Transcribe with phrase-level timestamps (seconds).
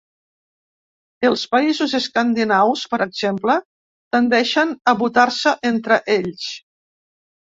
[1.27, 3.57] Els països escandinaus, per exemple,
[4.17, 6.49] tendeixen a votar-se entre ells.